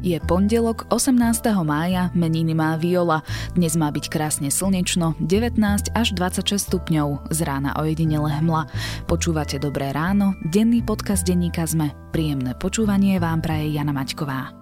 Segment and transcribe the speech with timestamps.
[0.00, 1.12] Je pondelok 18.
[1.60, 3.20] mája, meniny má Viola.
[3.52, 5.60] Dnes má byť krásne slnečno, 19
[5.92, 8.64] až 26 stupňov, z rána ojedinele hmla.
[9.04, 11.92] Počúvate Dobré ráno, denný podcast denníka ZME.
[12.16, 14.56] Príjemné počúvanie vám praje Jana Maťková.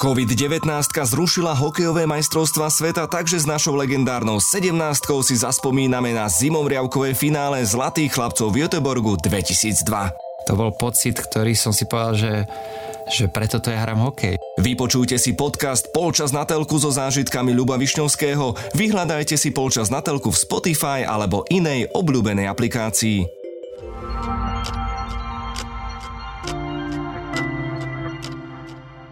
[0.00, 4.72] COVID-19 zrušila hokejové majstrovstva sveta, takže s našou legendárnou 17
[5.20, 9.76] si zaspomíname na zimomriavkové finále Zlatých chlapcov v Göteborgu 2002.
[10.48, 12.32] To bol pocit, ktorý som si povedal, že
[13.10, 14.38] že preto to ja hram hokej.
[14.62, 20.30] Vypočujte si podcast Polčas na telku so zážitkami Ľuba Višňovského, vyhľadajte si Polčas na telku
[20.30, 23.26] v Spotify alebo inej obľúbenej aplikácii.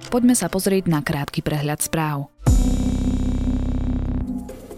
[0.09, 2.33] Poďme sa pozrieť na krátky prehľad správ.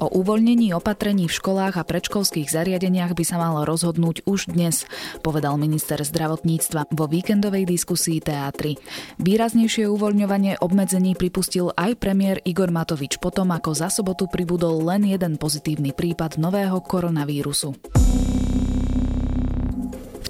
[0.00, 4.88] O uvoľnení opatrení v školách a predškolských zariadeniach by sa malo rozhodnúť už dnes,
[5.20, 8.80] povedal minister zdravotníctva vo víkendovej diskusii teatry.
[9.20, 15.36] Výraznejšie uvoľňovanie obmedzení pripustil aj premiér Igor Matovič potom, ako za sobotu pribudol len jeden
[15.36, 17.76] pozitívny prípad nového koronavírusu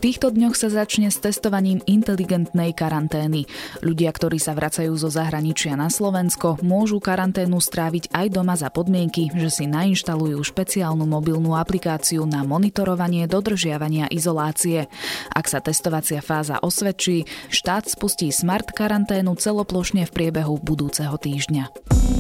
[0.01, 3.45] týchto dňoch sa začne s testovaním inteligentnej karantény.
[3.85, 9.29] Ľudia, ktorí sa vracajú zo zahraničia na Slovensko, môžu karanténu stráviť aj doma za podmienky,
[9.37, 14.89] že si nainštalujú špeciálnu mobilnú aplikáciu na monitorovanie dodržiavania izolácie.
[15.37, 22.20] Ak sa testovacia fáza osvedčí, štát spustí smart karanténu celoplošne v priebehu budúceho týždňa.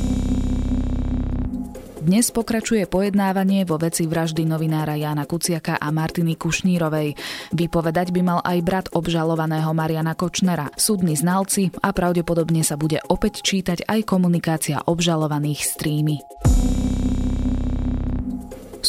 [2.00, 7.12] Dnes pokračuje pojednávanie vo veci vraždy novinára Jana Kuciaka a Martiny Kušnírovej.
[7.52, 13.44] Vypovedať by mal aj brat obžalovaného Mariana Kočnera, súdni znalci a pravdepodobne sa bude opäť
[13.44, 16.16] čítať aj komunikácia obžalovaných s trímy.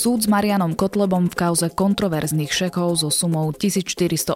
[0.01, 4.33] Súd s Marianom Kotlebom v kauze kontroverzných šekov so sumou 1488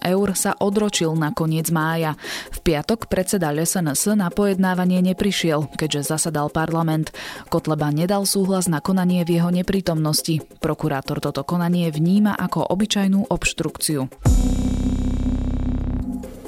[0.00, 2.16] eur sa odročil na koniec mája.
[2.48, 7.12] V piatok predseda SNS na pojednávanie neprišiel, keďže zasadal parlament.
[7.52, 10.40] Kotleba nedal súhlas na konanie v jeho neprítomnosti.
[10.64, 14.08] Prokurátor toto konanie vníma ako obyčajnú obštrukciu.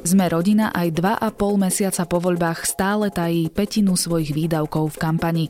[0.02, 5.00] Sme rodina aj dva a pol mesiaca po voľbách stále tají petinu svojich výdavkov v
[5.00, 5.44] kampani.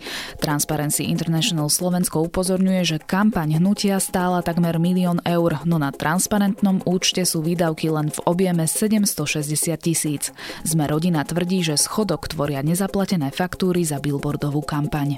[0.44, 7.24] Transparency International Slovensko upozorňuje, že kampaň hnutia stála takmer milión eur, no na transparentnom účte
[7.24, 10.36] sú výdavky len v objeme 760 tisíc.
[10.68, 15.16] Sme rodina tvrdí, že schodok tvoria nezaplatené faktúry za billboardovú kampaň.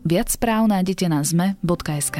[0.00, 2.18] Viac správ nájdete na zme.sk.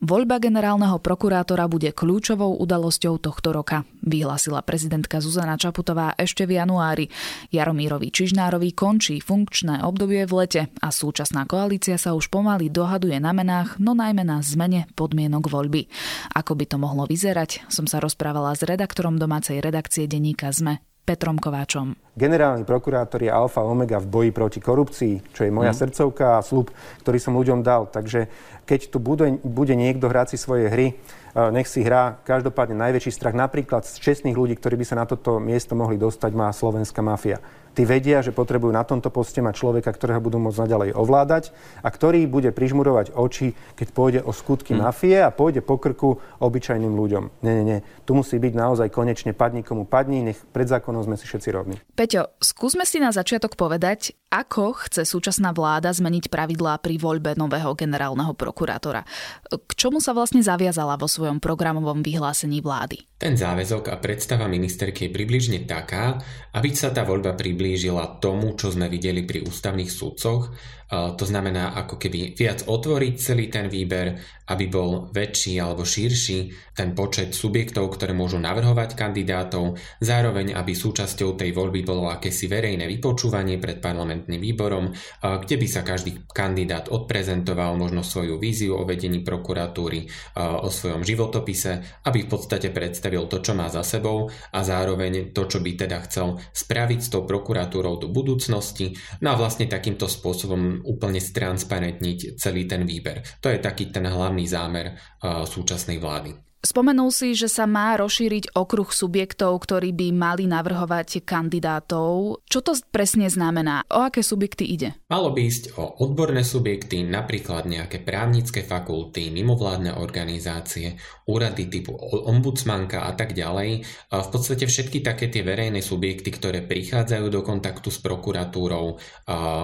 [0.00, 7.12] Voľba generálneho prokurátora bude kľúčovou udalosťou tohto roka, vyhlásila prezidentka Zuzana Čaputová ešte v januári.
[7.52, 13.36] Jaromírovi Čižnárovi končí funkčné obdobie v lete a súčasná koalícia sa už pomaly dohaduje na
[13.36, 15.92] menách, no najmä na zmene podmienok voľby.
[16.32, 21.40] Ako by to mohlo vyzerať, som sa rozprávala s redaktorom domácej redakcie denníka ZME Petrom
[21.40, 21.98] Kováčom.
[22.14, 25.78] Generálny prokurátor je alfa omega v boji proti korupcii, čo je moja mm.
[25.80, 26.70] srdcovka a slub,
[27.02, 27.88] ktorý som ľuďom dal.
[27.90, 28.30] Takže
[28.68, 32.20] keď tu bude, bude niekto hrať si svoje hry, eh, nech si hrá.
[32.22, 36.30] Každopádne najväčší strach napríklad z čestných ľudí, ktorí by sa na toto miesto mohli dostať,
[36.36, 37.42] má slovenská mafia.
[37.70, 41.44] Tí vedia, že potrebujú na tomto poste mať človeka, ktorého budú môcť naďalej ovládať
[41.80, 44.82] a ktorý bude prižmurovať oči, keď pôjde o skutky hmm.
[44.82, 47.46] mafie a pôjde po krku obyčajným ľuďom.
[47.46, 47.78] Nie, nie, nie.
[48.02, 51.76] Tu musí byť naozaj konečne padni komu padni, nech pred zákonom sme si všetci rovní.
[51.94, 57.72] Peťo, skúsme si na začiatok povedať, ako chce súčasná vláda zmeniť pravidlá pri voľbe nového
[57.72, 59.00] generálneho prokurátora.
[59.48, 63.00] K čomu sa vlastne zaviazala vo svojom programovom vyhlásení vlády?
[63.16, 66.20] Ten záväzok a predstava ministerky je približne taká,
[66.52, 70.52] aby sa tá voľba priblížila tomu, čo sme videli pri ústavných súdcoch,
[70.90, 74.18] to znamená ako keby viac otvoriť celý ten výber,
[74.50, 81.38] aby bol väčší alebo širší ten počet subjektov, ktoré môžu navrhovať kandidátov, zároveň aby súčasťou
[81.38, 84.90] tej voľby bolo akési verejné vypočúvanie pred parlamentným výborom,
[85.22, 90.10] kde by sa každý kandidát odprezentoval možno svoju víziu o vedení prokuratúry,
[90.40, 95.46] o svojom životopise, aby v podstate predstavil to, čo má za sebou a zároveň to,
[95.46, 98.98] čo by teda chcel spraviť s tou prokuratúrou do budúcnosti.
[99.22, 103.22] No a vlastne takýmto spôsobom úplne stransparentniť celý ten výber.
[103.40, 106.49] To je taký ten hlavný zámer uh, súčasnej vlády.
[106.60, 112.44] Spomenul si, že sa má rozšíriť okruh subjektov, ktorí by mali navrhovať kandidátov.
[112.44, 113.80] Čo to presne znamená?
[113.88, 114.92] O aké subjekty ide?
[115.08, 121.96] Malo by ísť o odborné subjekty, napríklad nejaké právnické fakulty, mimovládne organizácie, úrady typu
[122.28, 123.88] ombudsmanka a tak ďalej.
[124.12, 129.00] V podstate všetky také tie verejné subjekty, ktoré prichádzajú do kontaktu s prokuratúrou,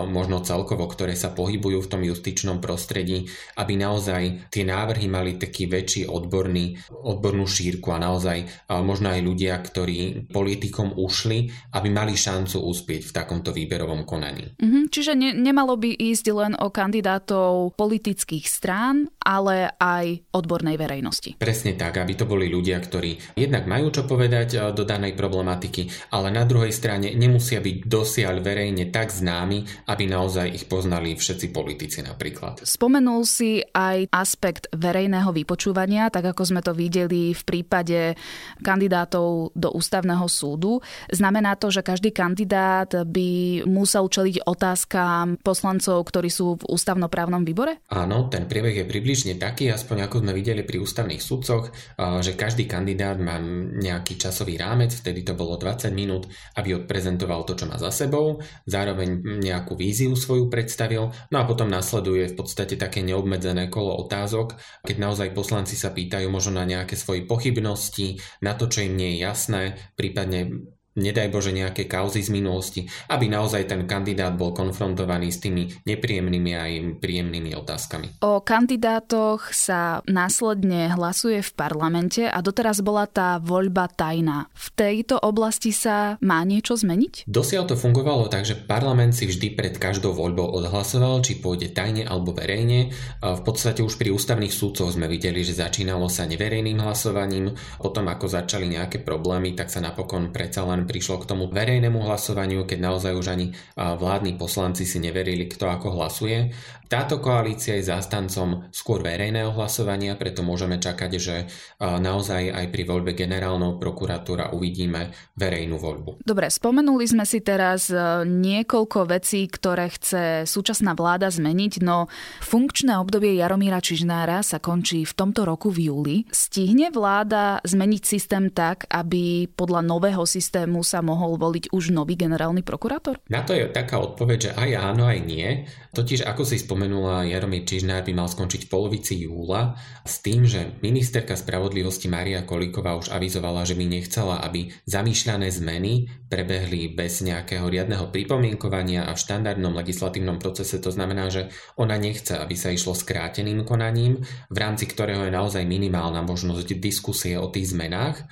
[0.08, 3.28] možno celkovo, ktoré sa pohybujú v tom justičnom prostredí,
[3.60, 9.54] aby naozaj tie návrhy mali taký väčší odborný odbornú šírku a naozaj možno aj ľudia,
[9.58, 14.54] ktorí politikom ušli, aby mali šancu uspieť v takomto výberovom konaní.
[14.58, 21.38] Mm-hmm, čiže ne, nemalo by ísť len o kandidátov politických strán, ale aj odbornej verejnosti.
[21.40, 26.30] Presne tak, aby to boli ľudia, ktorí jednak majú čo povedať do danej problematiky, ale
[26.30, 32.04] na druhej strane nemusia byť dosiaľ verejne tak známi, aby naozaj ich poznali všetci politici
[32.04, 32.62] napríklad.
[32.62, 38.12] Spomenul si aj aspekt verejného vypočúvania, tak ako sme to videli v prípade
[38.60, 40.84] kandidátov do ústavného súdu.
[41.08, 47.80] Znamená to, že každý kandidát by musel čeliť otázkam poslancov, ktorí sú v ústavnoprávnom výbore?
[47.88, 52.68] Áno, ten priebeh je približne taký, aspoň ako sme videli pri ústavných sudcoch, že každý
[52.68, 56.28] kandidát má nejaký časový rámec, vtedy to bolo 20 minút,
[56.60, 61.70] aby odprezentoval to, čo má za sebou, zároveň nejakú víziu svoju predstavil, no a potom
[61.70, 66.98] nasleduje v podstate také neobmedzené kolo otázok, keď naozaj poslanci sa pýtajú možno na nejaké
[66.98, 69.62] svoje pochybnosti, na to, čo im nie je jasné,
[69.94, 70.66] prípadne
[70.96, 76.52] nedaj Bože nejaké kauzy z minulosti, aby naozaj ten kandidát bol konfrontovaný s tými nepríjemnými
[76.56, 78.24] aj príjemnými otázkami.
[78.24, 84.48] O kandidátoch sa následne hlasuje v parlamente a doteraz bola tá voľba tajná.
[84.56, 87.28] V tejto oblasti sa má niečo zmeniť?
[87.28, 92.08] Dosiaľ to fungovalo tak, že parlament si vždy pred každou voľbou odhlasoval, či pôjde tajne
[92.08, 92.96] alebo verejne.
[93.20, 98.26] V podstate už pri ústavných súdcoch sme videli, že začínalo sa neverejným hlasovaním, potom ako
[98.30, 103.12] začali nejaké problémy, tak sa napokon predsa len prišlo k tomu verejnému hlasovaniu, keď naozaj
[103.18, 103.46] už ani
[103.76, 106.54] vládni poslanci si neverili, kto ako hlasuje.
[106.86, 111.50] Táto koalícia je zástancom skôr verejného hlasovania, preto môžeme čakať, že
[111.82, 116.10] naozaj aj pri voľbe generálneho prokuratúra uvidíme verejnú voľbu.
[116.22, 122.06] Dobre, spomenuli sme si teraz e, niekoľko vecí, ktoré chce súčasná vláda zmeniť, no
[122.40, 126.16] funkčné obdobie Jaromíra Čižnára sa končí v tomto roku v júli.
[126.30, 132.62] Stihne vláda zmeniť systém tak, aby podľa nového systému sa mohol voliť už nový generálny
[132.62, 133.18] prokurátor?
[133.28, 135.66] Na to je taká odpoveď, že aj áno, aj nie.
[135.96, 140.44] Totiž, ako si spomenul, spomenula, Jaromír Čižnár by mal skončiť v polovici júla s tým,
[140.44, 147.24] že ministerka spravodlivosti Maria Kolíková už avizovala, že by nechcela, aby zamýšľané zmeny prebehli bez
[147.24, 150.76] nejakého riadneho pripomienkovania a v štandardnom legislatívnom procese.
[150.76, 151.48] To znamená, že
[151.80, 154.20] ona nechce, aby sa išlo skráteným konaním,
[154.52, 158.28] v rámci ktorého je naozaj minimálna možnosť diskusie o tých zmenách.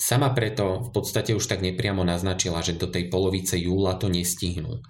[0.00, 4.80] Sama preto v podstate už tak nepriamo naznačila, že do tej polovice júla to nestihnú.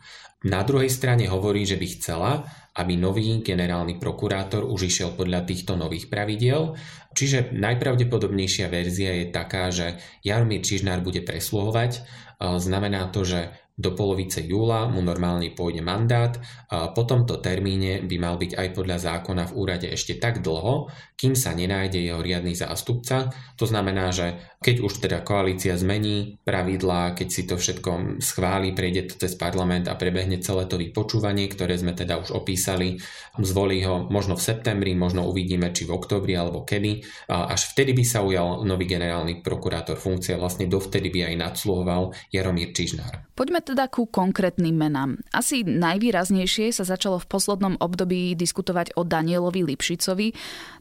[0.42, 2.32] Na druhej strane hovorí, že by chcela,
[2.74, 6.74] aby nový generálny prokurátor už išiel podľa týchto nových pravidiel.
[7.12, 12.02] Čiže najpravdepodobnejšia verzia je taká, že Jaromír Čižnár bude presluhovať.
[12.40, 16.38] Znamená to, že do polovice júla mu normálne pôjde mandát.
[16.70, 20.86] Po tomto termíne by mal byť aj podľa zákona v úrade ešte tak dlho,
[21.18, 23.34] kým sa nenájde jeho riadny zástupca.
[23.58, 29.10] To znamená, že keď už teda koalícia zmení pravidlá, keď si to všetko schváli, prejde
[29.10, 33.02] to cez parlament a prebehne celé to vypočúvanie, ktoré sme teda už opísali,
[33.42, 37.02] zvolí ho možno v septembri, možno uvidíme, či v oktobri alebo kedy.
[37.26, 42.76] Až vtedy by sa ujal nový generálny prokurátor funkcie, vlastne dovtedy by aj nadsluhoval Jaromír
[42.76, 43.32] Čižnár.
[43.32, 45.20] Poďme teda ku konkrétnym menám.
[45.32, 50.28] Asi najvýraznejšie sa začalo v poslednom období diskutovať o Danielovi Lipšicovi.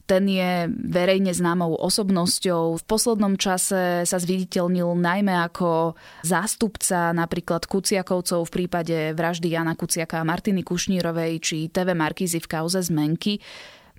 [0.05, 2.79] Ten je verejne známou osobnosťou.
[2.79, 5.95] V poslednom čase sa zviditeľnil najmä ako
[6.25, 12.51] zástupca napríklad Kuciakovcov v prípade vraždy Jana Kuciaka a Martiny Kušnírovej či TV Markízy v
[12.51, 13.39] kauze Zmenky.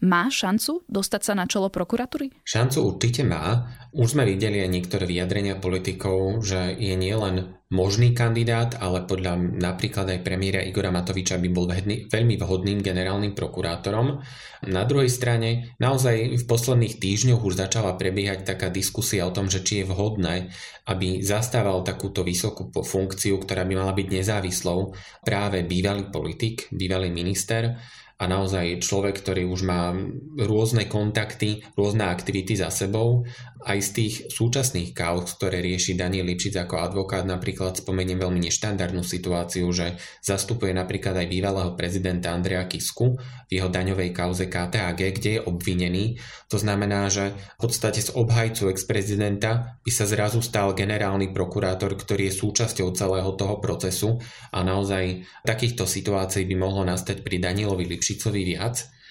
[0.03, 2.43] Má šancu dostať sa na čelo prokuratúry?
[2.43, 3.71] Šancu určite má.
[3.95, 10.11] Už sme videli aj niektoré vyjadrenia politikov, že je nielen možný kandidát, ale podľa napríklad
[10.11, 11.71] aj premiéra Igora Matoviča by bol
[12.11, 14.19] veľmi vhodným generálnym prokurátorom.
[14.67, 19.63] Na druhej strane, naozaj v posledných týždňoch už začala prebiehať taká diskusia o tom, že
[19.63, 20.51] či je vhodné,
[20.91, 24.93] aby zastával takúto vysokú funkciu, ktorá by mala byť nezávislou,
[25.23, 27.79] práve bývalý politik, bývalý minister,
[28.19, 29.95] a naozaj človek, ktorý už má
[30.41, 33.25] rôzne kontakty, rôzne aktivity za sebou.
[33.63, 39.07] Aj z tých súčasných kauz, ktoré rieši Daniel Lipšic ako advokát, napríklad spomeniem veľmi neštandardnú
[39.07, 45.31] situáciu, že zastupuje napríklad aj bývalého prezidenta Andrea Kisku v jeho daňovej kauze KTAG, kde
[45.39, 46.19] je obvinený.
[46.51, 52.35] To znamená, že v podstate z obhajcu ex-prezidenta by sa zrazu stal generálny prokurátor, ktorý
[52.35, 54.19] je súčasťou celého toho procesu
[54.51, 59.02] a naozaj takýchto situácií by mohlo nastať pri Danielovi Lipšicovi viac.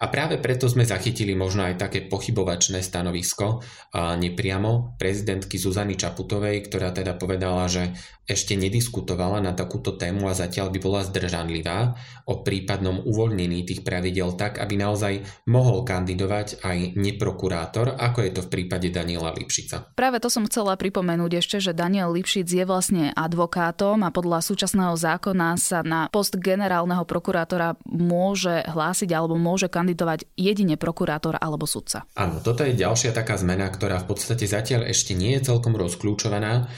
[0.00, 3.60] A práve preto sme zachytili možno aj také pochybovačné stanovisko
[3.92, 7.92] nepriamo prezidentky Zuzany Čaputovej, ktorá teda povedala, že
[8.24, 11.98] ešte nediskutovala na takúto tému a zatiaľ by bola zdržanlivá
[12.30, 18.40] o prípadnom uvoľnení tých pravidel tak, aby naozaj mohol kandidovať aj neprokurátor, ako je to
[18.46, 19.92] v prípade Daniela Lipšica.
[19.98, 24.94] Práve to som chcela pripomenúť ešte, že Daniel Lipšic je vlastne advokátom a podľa súčasného
[24.94, 29.89] zákona sa na post generálneho prokurátora môže hlásiť alebo môže kandidovať
[30.36, 32.04] jedine prokurátor alebo sudca.
[32.18, 36.68] Áno, toto je ďalšia taká zmena, ktorá v podstate zatiaľ ešte nie je celkom rozkľúčovaná,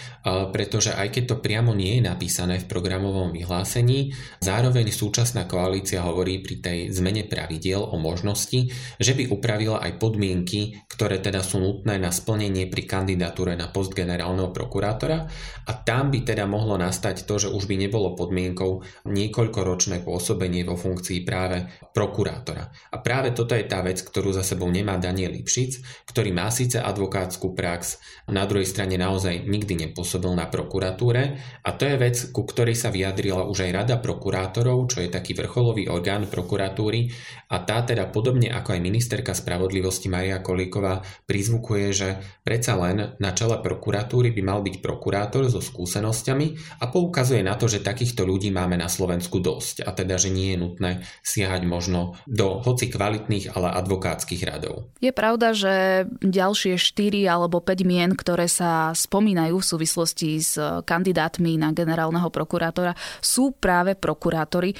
[0.54, 4.14] pretože aj keď to priamo nie je napísané v programovom vyhlásení.
[4.38, 10.86] Zároveň súčasná koalícia hovorí pri tej zmene pravidiel o možnosti, že by upravila aj podmienky,
[10.86, 15.26] ktoré teda sú nutné na splnenie pri kandidatúre na post generálneho prokurátora
[15.66, 20.78] a tam by teda mohlo nastať to, že už by nebolo podmienkou niekoľkoročné pôsobenie vo
[20.78, 22.94] funkcii práve prokurátora.
[22.94, 26.78] A práve toto je tá vec, ktorú za sebou nemá Daniel Lipšic, ktorý má síce
[26.78, 27.98] advokátsku prax,
[28.30, 32.94] na druhej strane naozaj nikdy nepôsobil na prokuratúre, a to je vec, ku ktorej sa
[32.94, 37.10] vyjadrila už aj Rada prokurátorov, čo je taký vrcholový orgán prokuratúry.
[37.50, 42.08] A tá teda podobne ako aj ministerka spravodlivosti Maria Kolíková prizvukuje, že
[42.46, 47.66] predsa len na čele prokuratúry by mal byť prokurátor so skúsenosťami a poukazuje na to,
[47.66, 49.82] že takýchto ľudí máme na Slovensku dosť.
[49.82, 50.90] A teda, že nie je nutné
[51.24, 54.86] siahať možno do hoci kvalitných, ale advokátskych radov.
[55.00, 61.56] Je pravda, že ďalšie 4 alebo 5 mien, ktoré sa spomínajú v súvislosti s kandidátmi
[61.56, 62.92] na generálneho prokurátora
[63.24, 64.76] sú práve prokurátori.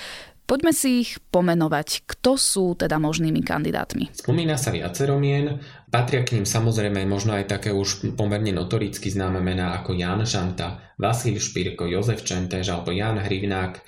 [0.52, 2.04] Poďme si ich pomenovať.
[2.04, 4.12] Kto sú teda možnými kandidátmi?
[4.12, 5.56] Spomína sa viacero mien.
[5.88, 10.92] Patria k ním samozrejme možno aj také už pomerne notoricky známe mená ako Jan Žanta,
[11.00, 13.80] Vasil Špírko, Jozef Čentež alebo Jan Hrivnák,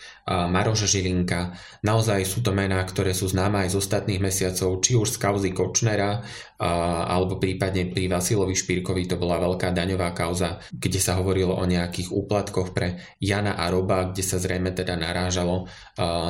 [0.49, 1.53] Maroš Žilinka.
[1.85, 5.53] Naozaj sú to mená, ktoré sú známe aj z ostatných mesiacov, či už z kauzy
[5.53, 6.25] Kočnera,
[6.65, 12.09] alebo prípadne pri Vasilovi Špírkovi to bola veľká daňová kauza, kde sa hovorilo o nejakých
[12.09, 15.69] úplatkoch pre Jana a Roba, kde sa zrejme teda narážalo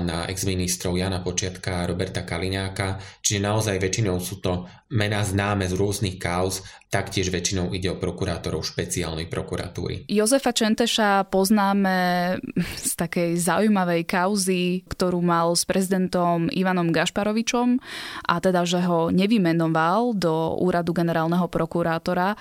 [0.03, 2.99] na ex-ministrov Jana Počiatka a Roberta Kaliňáka.
[3.23, 8.63] Čiže naozaj väčšinou sú to mená známe z rôznych kauz, taktiež väčšinou ide o prokurátorov
[8.63, 10.07] špeciálnej prokuratúry.
[10.07, 11.97] Jozefa Čenteša poznáme
[12.79, 17.83] z takej zaujímavej kauzy, ktorú mal s prezidentom Ivanom Gašparovičom
[18.31, 22.41] a teda, že ho nevymenoval do úradu generálneho prokurátora.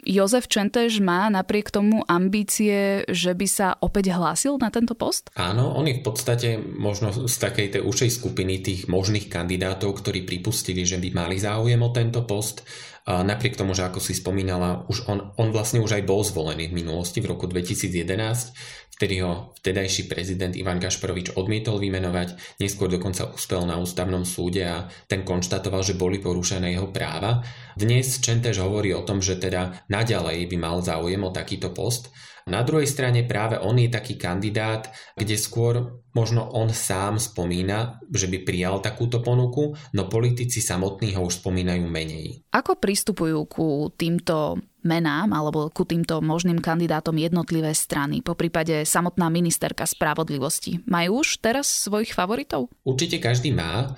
[0.00, 5.28] Jozef Čentež má napriek tomu ambície, že by sa opäť hlásil na tento post?
[5.36, 10.24] Áno, on je v podstate možno z takej tej ušej skupiny tých možných kandidátov, ktorí
[10.24, 12.64] pripustili, že by mali záujem o tento post.
[13.10, 16.84] Napriek tomu, že ako si spomínala, už on, on vlastne už aj bol zvolený v
[16.84, 18.54] minulosti v roku 2011,
[18.94, 24.86] vtedy ho vtedajší prezident Ivan Gašparovič odmietol vymenovať, neskôr dokonca uspel na ústavnom súde a
[25.10, 27.42] ten konštatoval, že boli porušené jeho práva.
[27.74, 32.14] Dnes Čentež hovorí o tom, že teda naďalej by mal záujem o takýto post,
[32.48, 38.26] na druhej strane práve on je taký kandidát, kde skôr možno on sám spomína, že
[38.26, 42.42] by prijal takúto ponuku, no politici samotní ho už spomínajú menej.
[42.50, 49.28] Ako pristupujú ku týmto menám alebo ku týmto možným kandidátom jednotlivé strany, po prípade samotná
[49.28, 50.82] ministerka spravodlivosti.
[50.88, 52.72] Majú už teraz svojich favoritov?
[52.84, 53.94] Určite každý má.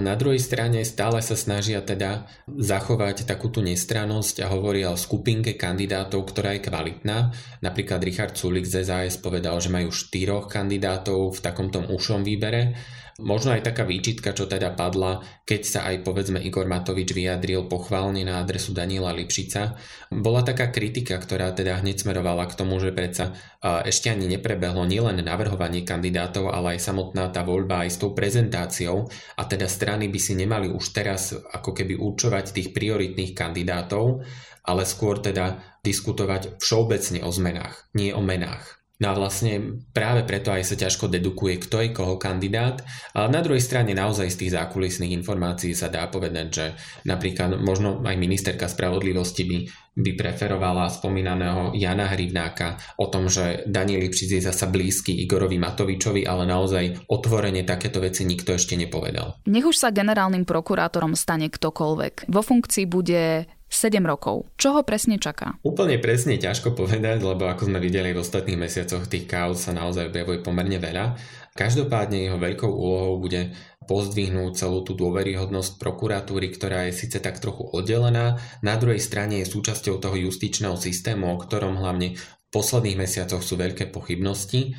[0.00, 6.28] Na druhej strane stále sa snažia teda zachovať takúto nestrannosť a hovoria o skupinke kandidátov,
[6.28, 7.32] ktorá je kvalitná.
[7.64, 12.76] Napríklad Richard Sulik z ZAS povedal, že majú štyroch kandidátov v takomto ušom výbere
[13.22, 18.26] Možno aj taká výčitka, čo teda padla, keď sa aj povedzme Igor Matovič vyjadril pochválne
[18.26, 19.78] na adresu Daniela Lipšica,
[20.10, 25.22] bola taká kritika, ktorá teda hneď smerovala k tomu, že predsa ešte ani neprebehlo nielen
[25.22, 29.06] navrhovanie kandidátov, ale aj samotná tá voľba aj s tou prezentáciou
[29.38, 34.26] a teda strany by si nemali už teraz ako keby určovať tých prioritných kandidátov,
[34.66, 38.83] ale skôr teda diskutovať všeobecne o zmenách, nie o menách.
[39.02, 42.78] No a vlastne práve preto aj sa ťažko dedukuje, kto je koho kandidát.
[43.10, 46.66] Ale na druhej strane naozaj z tých zákulisných informácií sa dá povedať, že
[47.02, 49.58] napríklad možno aj ministerka spravodlivosti by,
[49.98, 56.22] by preferovala spomínaného Jana Hrivnáka o tom, že Daniel Lipšic je zasa blízky Igorovi Matovičovi,
[56.22, 59.42] ale naozaj otvorene takéto veci nikto ešte nepovedal.
[59.50, 62.30] Nech už sa generálnym prokurátorom stane ktokoľvek.
[62.30, 64.46] Vo funkcii bude 7 rokov.
[64.54, 65.58] Čo ho presne čaká?
[65.66, 70.14] Úplne presne ťažko povedať, lebo ako sme videli v ostatných mesiacoch, tých kauz sa naozaj
[70.14, 71.18] objavuje pomerne veľa.
[71.54, 73.54] Každopádne jeho veľkou úlohou bude
[73.84, 79.52] pozdvihnúť celú tú dôveryhodnosť prokuratúry, ktorá je síce tak trochu oddelená, na druhej strane je
[79.52, 84.72] súčasťou toho justičného systému, o ktorom hlavne v posledných mesiacoch sú veľké pochybnosti.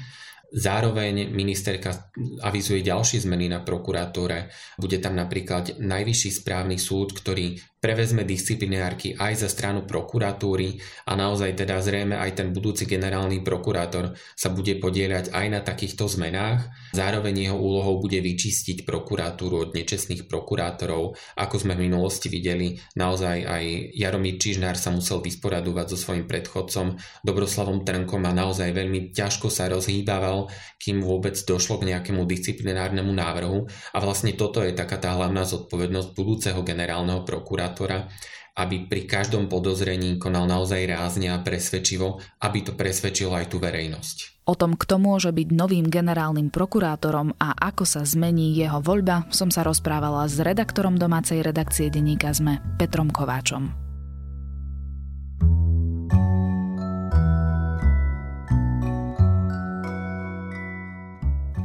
[0.56, 4.48] Zároveň ministerka avizuje ďalšie zmeny na prokuratúre.
[4.80, 11.54] Bude tam napríklad najvyšší správny súd, ktorý prevezme disciplinárky aj za stranu prokuratúry a naozaj
[11.54, 16.66] teda zrejme aj ten budúci generálny prokurátor sa bude podieľať aj na takýchto zmenách.
[16.98, 21.14] Zároveň jeho úlohou bude vyčistiť prokuratúru od nečestných prokurátorov.
[21.38, 23.64] Ako sme v minulosti videli, naozaj aj
[23.94, 29.70] Jaromír Čižnár sa musel vysporadovať so svojím predchodcom Dobroslavom Trnkom a naozaj veľmi ťažko sa
[29.70, 30.50] rozhýbaval,
[30.82, 33.70] kým vôbec došlo k nejakému disciplinárnemu návrhu.
[33.94, 38.08] A vlastne toto je taká tá hlavná zodpovednosť budúceho generálneho prokurátora prokurátora,
[38.56, 44.48] aby pri každom podozrení konal naozaj rázne a presvedčivo, aby to presvedčilo aj tú verejnosť.
[44.48, 49.52] O tom, kto môže byť novým generálnym prokurátorom a ako sa zmení jeho voľba, som
[49.52, 53.85] sa rozprávala s redaktorom domácej redakcie denníka ZME Petrom Kováčom.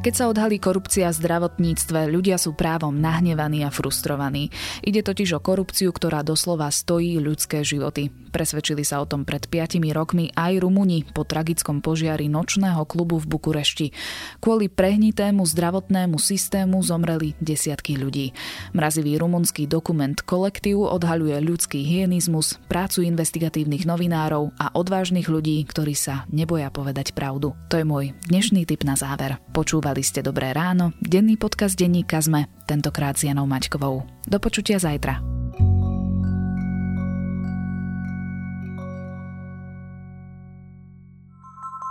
[0.01, 4.49] Keď sa odhalí korupcia v zdravotníctve, ľudia sú právom nahnevaní a frustrovaní.
[4.81, 8.09] Ide totiž o korupciu, ktorá doslova stojí ľudské životy.
[8.33, 13.29] Presvedčili sa o tom pred 5 rokmi aj Rumuni po tragickom požiari nočného klubu v
[13.29, 13.93] Bukurešti.
[14.41, 18.33] Kvôli prehnitému zdravotnému systému zomreli desiatky ľudí.
[18.73, 26.25] Mrazivý rumunský dokument Kolektív odhaľuje ľudský hienizmus, prácu investigatívnych novinárov a odvážnych ľudí, ktorí sa
[26.33, 27.53] neboja povedať pravdu.
[27.69, 29.37] To je môj dnešný tip na záver.
[29.53, 34.07] Počúva Počúvali ste Dobré ráno, denný podcast denníka ZME, tentokrát s Janou Maťkovou.
[34.23, 35.19] Do počutia zajtra.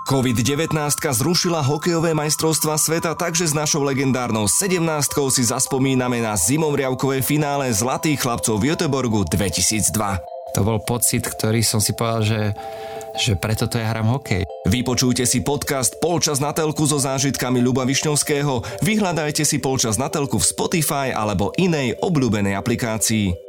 [0.07, 4.79] COVID-19 zrušila hokejové majstrovstva sveta, takže s našou legendárnou 17
[5.35, 10.55] si zaspomíname na zimomriavkové finále Zlatých chlapcov v Göteborgu 2002.
[10.55, 12.39] To bol pocit, ktorý som si povedal, že
[13.19, 14.47] že preto to ja hram hokej.
[14.71, 20.39] Vypočujte si podcast Polčas na telku so zážitkami Ľuba Višňovského, vyhľadajte si Polčas na telku
[20.39, 23.48] v Spotify alebo inej obľúbenej aplikácii.